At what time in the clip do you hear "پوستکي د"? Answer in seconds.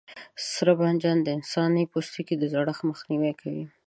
1.91-2.43